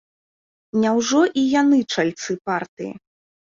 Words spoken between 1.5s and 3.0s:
яны чальцы партыі?